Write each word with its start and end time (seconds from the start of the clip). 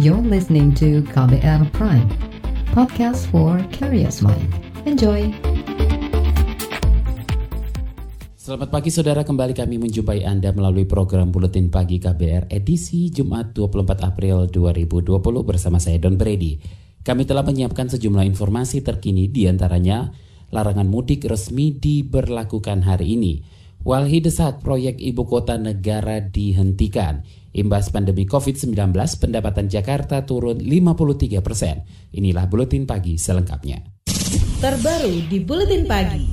You're 0.00 0.24
listening 0.24 0.72
to 0.80 1.04
KBR 1.12 1.68
Prime, 1.76 2.08
podcast 2.72 3.28
for 3.28 3.60
curious 3.68 4.24
mind. 4.24 4.48
Enjoy! 4.88 5.28
Selamat 8.40 8.72
pagi 8.72 8.88
saudara, 8.88 9.20
kembali 9.20 9.52
kami 9.52 9.76
menjumpai 9.76 10.24
Anda 10.24 10.56
melalui 10.56 10.88
program 10.88 11.28
Buletin 11.28 11.68
Pagi 11.68 12.00
KBR 12.00 12.48
edisi 12.48 13.12
Jumat 13.12 13.52
24 13.52 14.00
April 14.00 14.48
2020 14.48 15.12
bersama 15.44 15.76
saya 15.76 16.00
Don 16.00 16.16
Brady. 16.16 16.56
Kami 17.04 17.28
telah 17.28 17.44
menyiapkan 17.44 17.92
sejumlah 17.92 18.24
informasi 18.24 18.80
terkini 18.80 19.28
di 19.28 19.44
antaranya 19.44 20.08
larangan 20.56 20.88
mudik 20.88 21.28
resmi 21.28 21.68
diberlakukan 21.76 22.80
hari 22.80 23.20
ini. 23.20 23.44
Walhi 23.82 24.22
desak 24.22 24.62
proyek 24.62 25.02
ibu 25.02 25.26
kota 25.26 25.58
negara 25.58 26.22
dihentikan. 26.22 27.26
Imbas 27.50 27.90
pandemi 27.90 28.30
COVID-19, 28.30 28.78
pendapatan 28.94 29.66
Jakarta 29.66 30.22
turun 30.22 30.62
53 30.62 31.42
persen. 31.42 31.82
Inilah 32.14 32.46
Buletin 32.46 32.86
Pagi 32.86 33.18
selengkapnya. 33.18 33.82
Terbaru 34.62 35.26
di 35.26 35.42
Buletin 35.42 35.82
Pagi. 35.90 36.24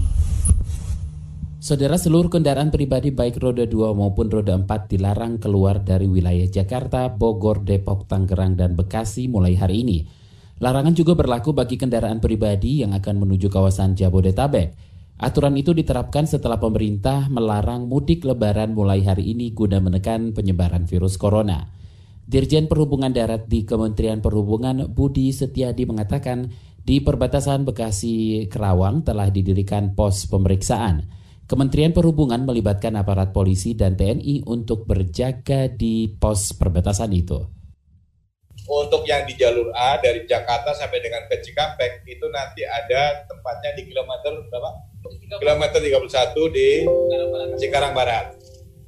Saudara 1.57 1.97
seluruh 1.97 2.29
kendaraan 2.29 2.69
pribadi 2.69 3.09
baik 3.09 3.41
roda 3.41 3.65
2 3.65 3.97
maupun 3.97 4.29
roda 4.29 4.53
4 4.53 4.69
dilarang 4.85 5.41
keluar 5.41 5.81
dari 5.81 6.05
wilayah 6.05 6.45
Jakarta, 6.45 7.09
Bogor, 7.09 7.65
Depok, 7.65 8.05
Tangerang, 8.05 8.53
dan 8.53 8.77
Bekasi 8.77 9.25
mulai 9.25 9.57
hari 9.57 9.81
ini. 9.81 9.99
Larangan 10.61 10.91
juga 10.93 11.17
berlaku 11.17 11.57
bagi 11.57 11.81
kendaraan 11.81 12.21
pribadi 12.21 12.85
yang 12.85 12.91
akan 12.91 13.25
menuju 13.25 13.49
kawasan 13.49 13.97
Jabodetabek. 13.97 14.88
Aturan 15.19 15.59
itu 15.59 15.75
diterapkan 15.75 16.23
setelah 16.23 16.63
pemerintah 16.63 17.27
melarang 17.27 17.91
mudik 17.91 18.23
lebaran 18.23 18.71
mulai 18.71 19.03
hari 19.03 19.35
ini 19.35 19.51
guna 19.51 19.83
menekan 19.83 20.31
penyebaran 20.31 20.87
virus 20.87 21.19
corona. 21.19 21.75
Dirjen 22.23 22.71
Perhubungan 22.71 23.11
Darat 23.11 23.51
di 23.51 23.67
Kementerian 23.67 24.23
Perhubungan 24.23 24.87
Budi 24.87 25.35
Setiadi 25.35 25.83
mengatakan 25.83 26.47
di 26.87 27.03
perbatasan 27.03 27.67
Bekasi 27.67 28.47
Kerawang 28.47 29.03
telah 29.03 29.27
didirikan 29.27 29.91
pos 29.91 30.23
pemeriksaan. 30.31 31.03
Kementerian 31.51 31.91
Perhubungan 31.91 32.47
melibatkan 32.47 32.95
aparat 32.95 33.35
polisi 33.35 33.75
dan 33.75 33.99
TNI 33.99 34.47
untuk 34.47 34.87
berjaga 34.87 35.67
di 35.67 36.15
pos 36.15 36.55
perbatasan 36.55 37.11
itu. 37.11 37.43
Untuk 38.69 39.03
yang 39.03 39.27
di 39.27 39.35
jalur 39.35 39.73
A 39.75 39.99
dari 39.99 40.23
Jakarta 40.23 40.71
sampai 40.77 41.03
dengan 41.03 41.27
ke 41.27 41.43
Cikampek 41.43 42.07
itu 42.07 42.23
nanti 42.31 42.63
ada 42.63 43.25
tempatnya 43.27 43.75
di 43.75 43.83
kilometer 43.89 44.47
berapa? 44.47 44.71
Kilometer 45.39 45.79
31 45.79 46.55
di 46.55 46.69
Cikarang 47.59 47.95
Barat. 47.95 48.35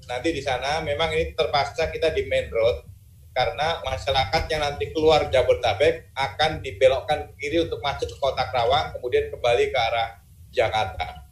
Nanti 0.10 0.30
di 0.36 0.42
sana 0.44 0.84
memang 0.84 1.14
ini 1.16 1.32
terpaksa 1.32 1.88
kita 1.88 2.12
di 2.12 2.28
main 2.28 2.52
road 2.52 2.84
karena 3.32 3.80
masyarakat 3.80 4.44
yang 4.52 4.62
nanti 4.62 4.92
keluar 4.92 5.32
Jabodetabek 5.32 6.12
akan 6.12 6.60
dibelokkan 6.60 7.32
ke 7.32 7.34
kiri 7.40 7.64
untuk 7.64 7.80
masuk 7.80 8.12
ke 8.12 8.18
kota 8.20 8.44
Kerawang 8.52 8.92
kemudian 9.00 9.32
kembali 9.32 9.72
ke 9.72 9.78
arah 9.80 10.10
Jakarta. 10.52 11.32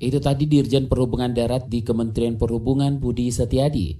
Itu 0.00 0.20
tadi 0.20 0.48
Dirjen 0.48 0.88
Perhubungan 0.88 1.32
Darat 1.32 1.68
di 1.68 1.84
Kementerian 1.84 2.36
Perhubungan 2.36 3.00
Budi 3.00 3.28
Setiadi. 3.32 3.96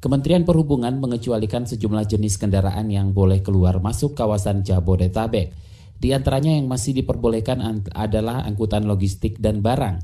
Kementerian 0.00 0.44
Perhubungan 0.44 1.00
mengecualikan 1.00 1.68
sejumlah 1.68 2.04
jenis 2.08 2.36
kendaraan 2.36 2.88
yang 2.88 3.12
boleh 3.12 3.44
keluar 3.44 3.80
masuk 3.80 4.16
kawasan 4.16 4.64
Jabodetabek. 4.64 5.52
Di 5.98 6.14
antaranya 6.14 6.54
yang 6.54 6.70
masih 6.70 6.94
diperbolehkan 6.94 7.58
adalah 7.90 8.46
angkutan 8.46 8.86
logistik 8.86 9.42
dan 9.42 9.60
barang. 9.60 9.98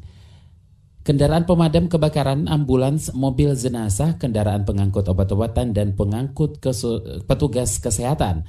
Kendaraan 1.05 1.47
pemadam 1.47 1.87
kebakaran, 1.87 2.51
ambulans, 2.51 3.15
mobil 3.15 3.53
jenazah, 3.55 4.19
kendaraan 4.19 4.67
pengangkut 4.67 5.07
obat-obatan, 5.07 5.71
dan 5.71 5.95
pengangkut 5.95 6.59
petugas 7.29 7.79
kesehatan. 7.79 8.43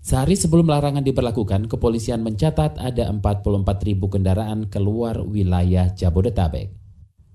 Sehari 0.00 0.32
sebelum 0.32 0.72
larangan 0.72 1.04
diberlakukan, 1.04 1.68
kepolisian 1.68 2.24
mencatat 2.24 2.80
ada 2.80 3.12
44 3.12 3.62
ribu 3.84 4.08
kendaraan 4.08 4.72
keluar 4.72 5.20
wilayah 5.20 5.92
Jabodetabek. 5.92 6.72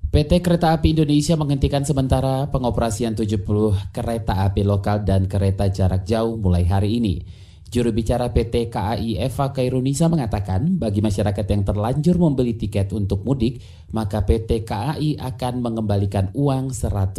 PT 0.09 0.45
Kereta 0.45 0.73
Api 0.77 0.93
Indonesia 0.93 1.33
menghentikan 1.37 1.85
sementara 1.85 2.49
pengoperasian 2.49 3.13
70 3.17 3.93
kereta 3.93 4.45
api 4.45 4.61
lokal 4.61 5.01
dan 5.05 5.25
kereta 5.25 5.69
jarak 5.73 6.05
jauh 6.05 6.37
mulai 6.37 6.65
hari 6.69 6.97
ini. 7.01 7.25
Juru 7.73 7.89
bicara 7.89 8.29
PT 8.29 8.69
KAI 8.69 9.17
Eva 9.17 9.49
Kairunisa 9.49 10.05
mengatakan 10.05 10.77
bagi 10.77 11.01
masyarakat 11.01 11.41
yang 11.41 11.65
terlanjur 11.65 12.21
membeli 12.21 12.53
tiket 12.53 12.93
untuk 12.93 13.25
mudik, 13.25 13.65
maka 13.89 14.21
PT 14.21 14.61
KAI 14.61 15.17
akan 15.17 15.57
mengembalikan 15.57 16.29
uang 16.37 16.69
100%. 16.69 17.17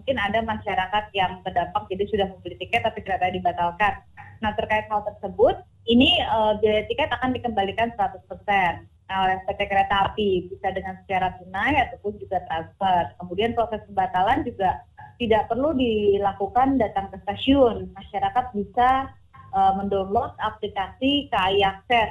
Mungkin 0.00 0.16
ada 0.16 0.40
masyarakat 0.40 1.12
yang 1.12 1.44
terdampak 1.44 1.84
jadi 1.92 2.08
sudah 2.08 2.26
membeli 2.32 2.56
tiket 2.56 2.88
tapi 2.88 3.04
kereta 3.04 3.28
dibatalkan. 3.28 4.00
Nah 4.40 4.56
terkait 4.56 4.88
hal 4.88 5.04
tersebut, 5.12 5.60
ini 5.92 6.24
uh, 6.24 6.56
biaya 6.64 6.88
tiket 6.88 7.12
akan 7.12 7.36
dikembalikan 7.36 7.92
100% 8.00 8.24
nah, 9.12 9.28
oleh 9.28 9.44
PT 9.44 9.60
Kereta 9.68 10.08
Api, 10.08 10.48
bisa 10.48 10.72
dengan 10.72 10.96
secara 11.04 11.36
tunai 11.36 11.84
ataupun 11.84 12.16
juga 12.16 12.40
transfer. 12.48 13.12
Kemudian 13.20 13.52
proses 13.52 13.84
pembatalan 13.92 14.40
juga 14.40 14.80
tidak 15.20 15.52
perlu 15.52 15.76
dilakukan 15.76 16.80
datang 16.80 17.12
ke 17.12 17.20
stasiun. 17.28 17.92
Masyarakat 17.92 18.44
bisa 18.56 19.12
uh, 19.54 19.72
mendownload 19.78 20.34
aplikasi 20.42 21.30
KAI 21.30 21.62
Akses. 21.62 22.10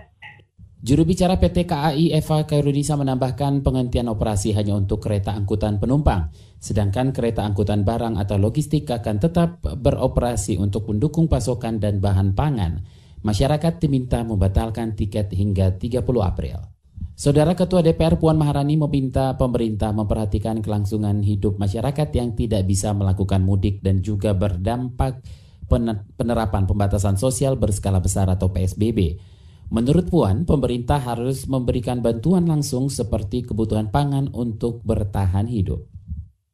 Juru 0.84 1.08
bicara 1.08 1.40
PT 1.40 1.64
KAI 1.64 2.12
Eva 2.12 2.44
Kairunisa 2.44 3.00
menambahkan 3.00 3.64
penghentian 3.64 4.12
operasi 4.12 4.52
hanya 4.52 4.76
untuk 4.76 5.00
kereta 5.00 5.32
angkutan 5.32 5.80
penumpang, 5.80 6.28
sedangkan 6.60 7.16
kereta 7.16 7.48
angkutan 7.48 7.88
barang 7.88 8.20
atau 8.20 8.36
logistik 8.36 8.92
akan 8.92 9.16
tetap 9.16 9.64
beroperasi 9.64 10.60
untuk 10.60 10.92
mendukung 10.92 11.32
pasokan 11.32 11.80
dan 11.80 12.04
bahan 12.04 12.36
pangan. 12.36 12.84
Masyarakat 13.24 13.80
diminta 13.80 14.20
membatalkan 14.28 15.00
tiket 15.00 15.32
hingga 15.32 15.72
30 15.80 16.04
April. 16.20 16.60
Saudara 17.16 17.56
Ketua 17.56 17.80
DPR 17.80 18.20
Puan 18.20 18.36
Maharani 18.36 18.76
meminta 18.76 19.40
pemerintah 19.40 19.96
memperhatikan 19.96 20.60
kelangsungan 20.60 21.24
hidup 21.24 21.56
masyarakat 21.64 22.12
yang 22.12 22.36
tidak 22.36 22.68
bisa 22.68 22.92
melakukan 22.92 23.40
mudik 23.40 23.80
dan 23.80 24.04
juga 24.04 24.36
berdampak 24.36 25.24
penerapan 26.18 26.66
pembatasan 26.66 27.16
sosial 27.16 27.56
berskala 27.56 28.02
besar 28.02 28.28
atau 28.28 28.50
PSBB. 28.50 29.18
Menurut 29.74 30.10
Puan, 30.12 30.46
pemerintah 30.46 31.02
harus 31.02 31.50
memberikan 31.50 32.04
bantuan 32.04 32.46
langsung 32.46 32.92
seperti 32.92 33.48
kebutuhan 33.48 33.90
pangan 33.90 34.30
untuk 34.36 34.84
bertahan 34.86 35.50
hidup. 35.50 35.93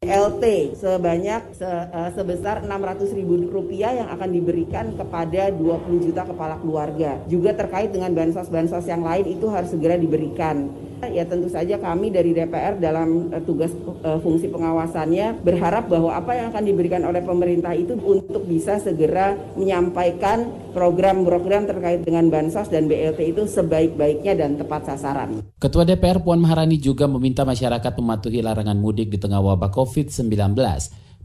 LT 0.10 0.80
sebanyak 0.80 1.60
se, 1.60 1.68
uh, 1.68 2.08
sebesar 2.16 2.64
600 2.64 3.12
ribu 3.20 3.36
rupiah 3.52 3.92
yang 3.92 4.08
akan 4.16 4.32
diberikan 4.32 4.96
kepada 4.96 5.52
20 5.52 6.08
juta 6.08 6.24
kepala 6.24 6.56
keluarga. 6.56 7.20
Juga 7.28 7.52
terkait 7.52 7.92
dengan 7.92 8.16
bansos-bansos 8.16 8.88
yang 8.88 9.04
lain 9.04 9.28
itu 9.28 9.52
harus 9.52 9.76
segera 9.76 10.00
diberikan. 10.00 10.72
Ya 11.00 11.24
tentu 11.24 11.48
saja 11.52 11.80
kami 11.80 12.12
dari 12.16 12.32
DPR 12.32 12.80
dalam 12.80 13.28
uh, 13.28 13.44
tugas 13.44 13.76
uh, 14.00 14.24
fungsi 14.24 14.48
pengawasannya 14.48 15.44
berharap 15.44 15.92
bahwa 15.92 16.16
apa 16.16 16.32
yang 16.32 16.56
akan 16.56 16.64
diberikan 16.64 17.04
oleh 17.04 17.20
pemerintah 17.20 17.76
itu 17.76 18.00
untuk 18.00 18.48
bisa 18.48 18.80
segera 18.80 19.36
menyampaikan 19.60 20.48
program-program 20.72 21.68
terkait 21.68 22.08
dengan 22.08 22.28
bansos 22.32 22.72
dan 22.72 22.88
BLT 22.88 23.36
itu 23.36 23.44
sebaik-baiknya 23.52 24.38
dan 24.38 24.56
tepat 24.56 24.96
sasaran. 24.96 25.44
Ketua 25.60 25.84
DPR 25.84 26.24
Puan 26.24 26.40
Maharani 26.40 26.80
juga 26.80 27.04
meminta 27.04 27.44
masyarakat 27.44 27.94
mematuhi 28.00 28.40
larangan 28.40 28.80
mudik 28.80 29.12
di 29.12 29.20
tengah 29.20 29.44
wabah 29.44 29.72
COVID-19. 29.90 30.54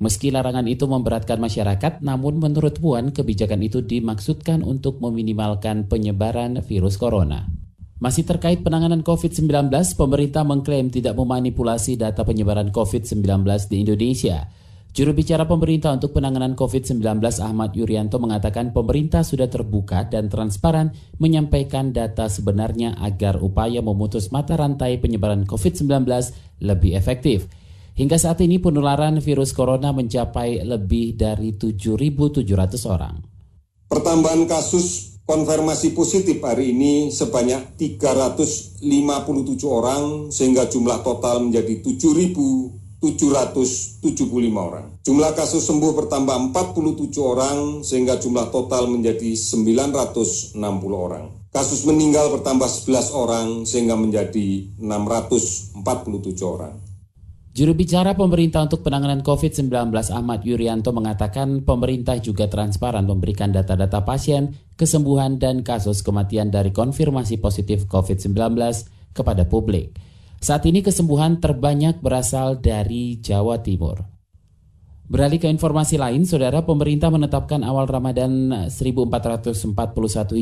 Meski 0.01 0.33
larangan 0.33 0.65
itu 0.65 0.89
memberatkan 0.89 1.37
masyarakat, 1.37 2.01
namun 2.01 2.41
menurut 2.41 2.81
Puan 2.81 3.13
kebijakan 3.13 3.61
itu 3.61 3.85
dimaksudkan 3.85 4.65
untuk 4.65 5.05
meminimalkan 5.05 5.85
penyebaran 5.87 6.65
virus 6.65 6.97
corona. 6.97 7.45
Masih 8.01 8.27
terkait 8.27 8.65
penanganan 8.65 9.07
COVID-19, 9.07 9.71
pemerintah 9.95 10.43
mengklaim 10.43 10.91
tidak 10.91 11.15
memanipulasi 11.15 11.95
data 11.95 12.27
penyebaran 12.27 12.73
COVID-19 12.75 13.45
di 13.71 13.77
Indonesia. 13.85 14.51
Juru 14.95 15.11
bicara 15.11 15.43
pemerintah 15.47 15.91
untuk 15.91 16.15
penanganan 16.15 16.55
COVID-19 16.55 17.03
Ahmad 17.43 17.75
Yuryanto 17.75 18.23
mengatakan 18.23 18.71
pemerintah 18.71 19.27
sudah 19.27 19.50
terbuka 19.50 20.06
dan 20.06 20.31
transparan 20.31 20.94
menyampaikan 21.19 21.91
data 21.91 22.31
sebenarnya 22.31 22.99
agar 23.03 23.43
upaya 23.43 23.83
memutus 23.83 24.31
mata 24.31 24.55
rantai 24.55 24.99
penyebaran 25.03 25.47
COVID-19 25.50 26.06
lebih 26.62 26.94
efektif. 26.94 27.50
Hingga 27.94 28.19
saat 28.19 28.43
ini 28.43 28.58
penularan 28.58 29.23
virus 29.23 29.55
corona 29.55 29.94
mencapai 29.94 30.67
lebih 30.67 31.14
dari 31.14 31.55
7.700 31.55 32.43
orang. 32.91 33.23
Pertambahan 33.87 34.50
kasus 34.50 35.23
konfirmasi 35.23 35.94
positif 35.94 36.43
hari 36.43 36.75
ini 36.75 37.14
sebanyak 37.14 37.79
357 37.79 38.82
orang 39.62 40.35
sehingga 40.35 40.67
jumlah 40.67 41.06
total 41.06 41.46
menjadi 41.46 41.87
7.775 41.87 44.02
orang. 44.58 44.99
Jumlah 45.06 45.31
kasus 45.38 45.62
sembuh 45.62 45.94
bertambah 45.94 46.50
47 46.50 47.14
orang 47.23 47.87
sehingga 47.87 48.19
jumlah 48.19 48.50
total 48.50 48.90
menjadi 48.90 49.38
960 49.38 50.58
orang. 50.90 51.31
Kasus 51.55 51.87
meninggal 51.87 52.35
bertambah 52.35 52.67
11 52.67 53.14
orang 53.14 53.62
sehingga 53.62 53.94
menjadi 53.94 54.67
647 54.82 56.43
orang. 56.43 56.94
Juru 57.55 57.71
bicara 57.71 58.19
pemerintah 58.19 58.67
untuk 58.67 58.83
penanganan 58.83 59.23
COVID-19 59.23 59.71
Ahmad 60.11 60.43
Yuryanto 60.43 60.91
mengatakan 60.91 61.62
pemerintah 61.62 62.19
juga 62.19 62.51
transparan 62.51 63.06
memberikan 63.06 63.55
data-data 63.55 64.03
pasien, 64.03 64.59
kesembuhan, 64.75 65.39
dan 65.39 65.62
kasus 65.62 66.03
kematian 66.03 66.51
dari 66.51 66.75
konfirmasi 66.75 67.39
positif 67.39 67.87
COVID-19 67.87 68.59
kepada 69.15 69.47
publik. 69.47 69.95
Saat 70.43 70.67
ini 70.67 70.83
kesembuhan 70.83 71.39
terbanyak 71.39 72.03
berasal 72.03 72.59
dari 72.59 73.23
Jawa 73.23 73.62
Timur. 73.62 74.03
Beralih 75.07 75.39
ke 75.39 75.47
informasi 75.47 75.95
lain, 75.95 76.27
saudara 76.27 76.67
pemerintah 76.67 77.07
menetapkan 77.15 77.62
awal 77.62 77.87
Ramadan 77.87 78.67
1441 78.67 79.62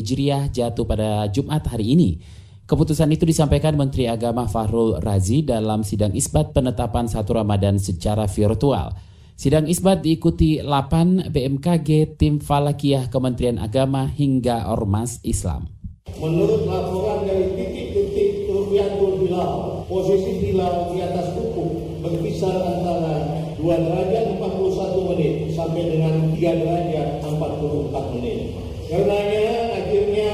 Hijriah 0.00 0.48
jatuh 0.48 0.88
pada 0.88 1.28
Jumat 1.28 1.60
hari 1.68 1.92
ini. 1.92 2.40
Keputusan 2.72 3.12
itu 3.12 3.28
disampaikan 3.28 3.76
Menteri 3.76 4.08
Agama 4.08 4.48
Fahrul 4.48 4.96
Razi 4.96 5.44
dalam 5.44 5.84
sidang 5.84 6.16
isbat 6.16 6.56
penetapan 6.56 7.04
satu 7.04 7.36
Ramadan 7.36 7.76
secara 7.76 8.24
virtual. 8.24 8.96
Sidang 9.36 9.68
isbat 9.68 10.00
diikuti 10.00 10.56
8 10.56 11.28
BMKG, 11.28 12.16
tim 12.16 12.40
Falakiyah 12.40 13.12
Kementerian 13.12 13.60
Agama 13.60 14.08
hingga 14.08 14.72
Ormas 14.72 15.20
Islam. 15.20 15.68
Menurut 16.16 16.64
laporan 16.64 17.28
dari 17.28 17.52
titik-titik 17.52 18.48
Turbiatul 18.48 19.20
Hilal, 19.20 19.84
posisi 19.84 20.40
hilal 20.40 20.96
di 20.96 21.04
atas 21.04 21.28
ufuk 21.36 22.00
berkisar 22.00 22.56
antara 22.56 23.36
2 23.60 23.68
derajat 23.68 24.40
41 24.40 25.08
menit 25.12 25.52
sampai 25.52 25.92
dengan 25.92 26.32
3 26.32 26.40
derajat 26.40 27.20
44 27.20 28.16
menit. 28.16 28.56
Karenanya 28.88 29.76
akhirnya 29.76 30.30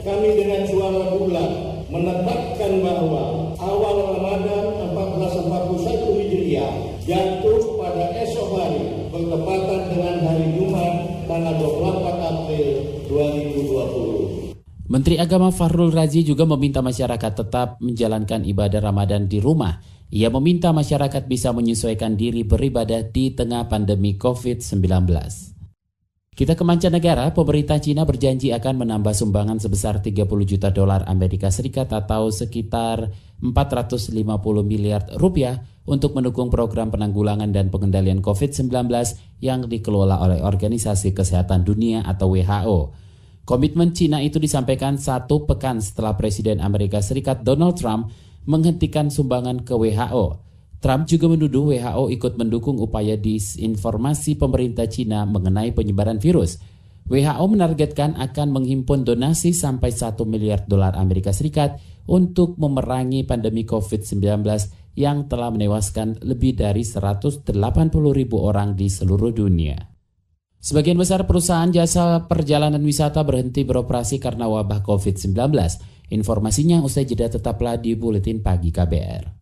kami 0.00 0.28
dengan 0.40 0.64
suara 0.64 1.12
bulat 1.12 1.61
menetapkan 1.92 2.72
bahwa 2.80 3.52
awal 3.60 4.16
Ramadan 4.16 4.64
1441 4.96 6.16
Hijriah 6.24 6.72
jatuh 7.04 7.76
pada 7.76 8.16
esok 8.24 8.48
hari 8.56 9.12
bertepatan 9.12 9.80
dengan 9.92 10.16
hari 10.24 10.46
Jumat 10.56 10.94
tanggal 11.28 11.54
24 11.60 12.32
April 12.32 12.68
2020. 13.12 14.56
Menteri 14.88 15.16
Agama 15.20 15.52
Fahrul 15.52 15.92
Razi 15.92 16.24
juga 16.24 16.48
meminta 16.48 16.80
masyarakat 16.80 17.32
tetap 17.44 17.76
menjalankan 17.80 18.44
ibadah 18.44 18.80
Ramadan 18.80 19.28
di 19.28 19.40
rumah. 19.40 19.80
Ia 20.12 20.28
meminta 20.28 20.72
masyarakat 20.72 21.24
bisa 21.28 21.52
menyesuaikan 21.56 22.16
diri 22.16 22.44
beribadah 22.44 23.08
di 23.08 23.32
tengah 23.32 23.68
pandemi 23.68 24.20
COVID-19. 24.20 25.51
Kita 26.32 26.56
ke 26.56 26.64
mancanegara, 26.64 27.28
pemerintah 27.36 27.76
Cina 27.76 28.08
berjanji 28.08 28.56
akan 28.56 28.80
menambah 28.80 29.12
sumbangan 29.12 29.60
sebesar 29.60 30.00
30 30.00 30.24
juta 30.48 30.72
dolar 30.72 31.04
Amerika 31.04 31.52
Serikat 31.52 31.92
atau 31.92 32.32
sekitar 32.32 33.12
450 33.44 34.16
miliar 34.64 35.04
rupiah 35.20 35.60
untuk 35.84 36.16
mendukung 36.16 36.48
program 36.48 36.88
penanggulangan 36.88 37.52
dan 37.52 37.68
pengendalian 37.68 38.24
COVID-19 38.24 38.72
yang 39.44 39.68
dikelola 39.68 40.24
oleh 40.24 40.40
Organisasi 40.40 41.12
Kesehatan 41.12 41.68
Dunia 41.68 42.00
atau 42.00 42.32
WHO. 42.32 42.96
Komitmen 43.44 43.92
Cina 43.92 44.24
itu 44.24 44.40
disampaikan 44.40 44.96
satu 44.96 45.44
pekan 45.44 45.84
setelah 45.84 46.16
Presiden 46.16 46.64
Amerika 46.64 47.04
Serikat 47.04 47.44
Donald 47.44 47.76
Trump 47.76 48.08
menghentikan 48.48 49.12
sumbangan 49.12 49.68
ke 49.68 49.76
WHO. 49.76 50.51
Trump 50.82 51.06
juga 51.06 51.30
menuduh 51.30 51.70
WHO 51.70 52.10
ikut 52.10 52.34
mendukung 52.34 52.82
upaya 52.82 53.14
disinformasi 53.14 54.34
pemerintah 54.34 54.90
Cina 54.90 55.22
mengenai 55.22 55.70
penyebaran 55.70 56.18
virus. 56.18 56.58
WHO 57.06 57.44
menargetkan 57.46 58.18
akan 58.18 58.50
menghimpun 58.50 59.06
donasi 59.06 59.54
sampai 59.54 59.94
1 59.94 60.18
miliar 60.26 60.66
dolar 60.66 60.98
Amerika 60.98 61.30
Serikat 61.30 61.78
untuk 62.10 62.58
memerangi 62.58 63.22
pandemi 63.22 63.62
COVID-19 63.62 64.42
yang 64.98 65.30
telah 65.30 65.54
menewaskan 65.54 66.18
lebih 66.26 66.58
dari 66.58 66.82
180 66.82 67.46
ribu 68.10 68.42
orang 68.42 68.74
di 68.74 68.90
seluruh 68.90 69.30
dunia. 69.30 69.78
Sebagian 70.62 70.98
besar 70.98 71.26
perusahaan 71.26 71.70
jasa 71.70 72.26
perjalanan 72.26 72.82
wisata 72.82 73.22
berhenti 73.22 73.62
beroperasi 73.62 74.18
karena 74.18 74.50
wabah 74.50 74.82
COVID-19. 74.82 75.34
Informasinya 76.10 76.82
usai 76.82 77.06
jeda 77.06 77.30
tetaplah 77.30 77.78
di 77.78 77.94
Buletin 77.98 78.42
Pagi 78.42 78.70
KBR. 78.70 79.41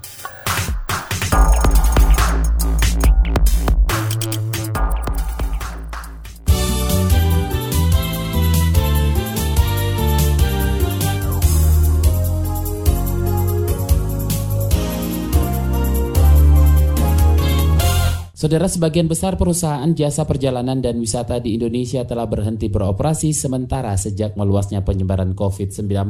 Saudara 18.41 18.65
sebagian 18.65 19.05
besar 19.05 19.37
perusahaan 19.37 19.85
jasa 19.93 20.25
perjalanan 20.25 20.81
dan 20.81 20.97
wisata 20.97 21.37
di 21.37 21.61
Indonesia 21.61 22.01
telah 22.09 22.25
berhenti 22.25 22.73
beroperasi 22.73 23.37
sementara 23.37 23.93
sejak 23.93 24.33
meluasnya 24.33 24.81
penyebaran 24.81 25.37
COVID-19. 25.37 26.09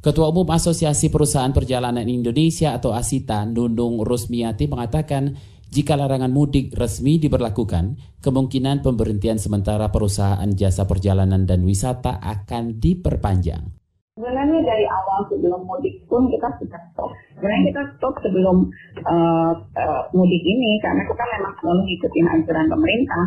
Ketua 0.00 0.32
Umum 0.32 0.48
Asosiasi 0.48 1.12
Perusahaan 1.12 1.52
Perjalanan 1.52 2.08
Indonesia 2.08 2.72
atau 2.72 2.96
ASITA, 2.96 3.44
Nunung 3.44 4.00
Rusmiati 4.00 4.64
mengatakan 4.64 5.36
jika 5.68 5.92
larangan 5.92 6.32
mudik 6.32 6.72
resmi 6.72 7.20
diberlakukan, 7.20 8.00
kemungkinan 8.24 8.80
pemberhentian 8.80 9.36
sementara 9.36 9.92
perusahaan 9.92 10.48
jasa 10.48 10.88
perjalanan 10.88 11.44
dan 11.44 11.68
wisata 11.68 12.16
akan 12.16 12.80
diperpanjang. 12.80 13.77
Sebenarnya 14.18 14.66
dari 14.66 14.82
awal 14.82 15.30
sebelum 15.30 15.62
mudik 15.62 16.02
pun 16.10 16.26
kita 16.26 16.50
sudah 16.58 16.82
stop. 16.90 17.06
Sebenarnya 17.38 17.70
kita 17.70 17.82
stop 17.94 18.18
sebelum 18.18 18.66
uh, 19.06 19.54
uh, 19.78 20.02
mudik 20.10 20.42
ini 20.42 20.82
karena 20.82 21.06
kita 21.06 21.22
memang 21.22 21.54
selalu 21.62 21.86
ngikutin 21.86 22.26
anjuran 22.26 22.66
pemerintah. 22.66 23.24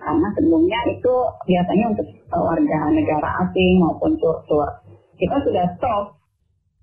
Karena 0.00 0.28
sebelumnya 0.32 0.80
itu 0.88 1.12
biasanya 1.44 1.92
untuk 1.92 2.08
uh, 2.32 2.40
warga 2.40 2.78
negara 2.88 3.28
asing 3.44 3.84
maupun 3.84 4.16
tur-tur. 4.16 4.64
Kita 5.20 5.44
sudah 5.44 5.76
stop. 5.76 6.16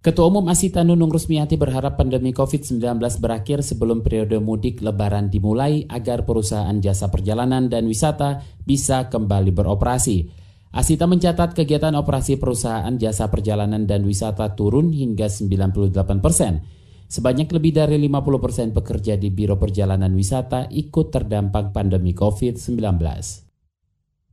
Ketua 0.06 0.30
Umum 0.30 0.46
Asita 0.54 0.86
Nunung 0.86 1.10
Rusmiati 1.10 1.58
berharap 1.58 1.98
pandemi 1.98 2.38
COVID-19 2.38 3.02
berakhir 3.18 3.66
sebelum 3.66 4.06
periode 4.06 4.38
mudik 4.38 4.86
lebaran 4.86 5.34
dimulai 5.34 5.90
agar 5.90 6.30
perusahaan 6.30 6.78
jasa 6.78 7.10
perjalanan 7.10 7.66
dan 7.66 7.90
wisata 7.90 8.46
bisa 8.62 9.10
kembali 9.10 9.50
beroperasi. 9.50 10.46
Asita 10.76 11.08
mencatat 11.08 11.56
kegiatan 11.56 11.96
operasi 11.96 12.36
perusahaan 12.36 12.92
jasa 13.00 13.32
perjalanan 13.32 13.88
dan 13.88 14.04
wisata 14.04 14.52
turun 14.52 14.92
hingga 14.92 15.32
98 15.32 16.20
persen. 16.20 16.64
Sebanyak 17.08 17.48
lebih 17.56 17.72
dari 17.72 17.96
50 18.04 18.44
persen 18.44 18.68
pekerja 18.76 19.16
di 19.16 19.32
Biro 19.32 19.56
Perjalanan 19.56 20.12
Wisata 20.12 20.68
ikut 20.68 21.08
terdampak 21.08 21.72
pandemi 21.72 22.12
COVID-19. 22.12 22.84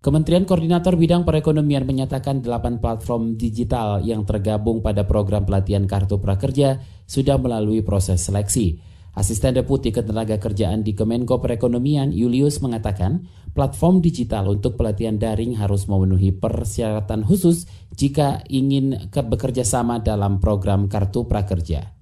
Kementerian 0.02 0.44
Koordinator 0.44 0.98
Bidang 0.98 1.22
Perekonomian 1.22 1.86
menyatakan 1.86 2.42
8 2.42 2.82
platform 2.82 3.38
digital 3.38 4.02
yang 4.02 4.26
tergabung 4.26 4.82
pada 4.82 5.06
program 5.06 5.46
pelatihan 5.46 5.86
Kartu 5.86 6.18
Prakerja 6.18 6.82
sudah 7.06 7.38
melalui 7.38 7.80
proses 7.80 8.20
seleksi. 8.26 8.93
Asisten 9.14 9.54
Deputi 9.54 9.94
Ketenaga 9.94 10.42
Kerjaan 10.42 10.83
di 10.83 10.90
Kemenko 10.90 11.38
Perekonomian 11.38 12.11
Julius 12.11 12.59
mengatakan, 12.59 13.23
platform 13.54 14.02
digital 14.02 14.50
untuk 14.50 14.75
pelatihan 14.75 15.14
daring 15.14 15.54
harus 15.54 15.87
memenuhi 15.87 16.35
persyaratan 16.35 17.23
khusus 17.23 17.71
jika 17.94 18.42
ingin 18.50 19.06
bekerja 19.14 19.62
sama 19.62 20.02
dalam 20.02 20.42
program 20.42 20.90
Kartu 20.90 21.30
Prakerja. 21.30 21.94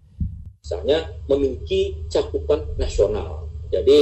Misalnya 0.64 1.04
memiliki 1.28 2.00
cakupan 2.09 2.81
nasional. 2.81 3.45
Jadi 3.69 3.99